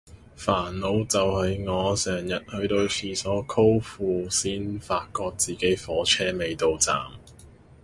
[0.35, 6.99] 煩惱就係我成日去到廁所摳褲先發覺自己火車未到站